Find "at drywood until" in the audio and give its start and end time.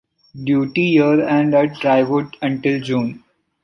1.53-2.79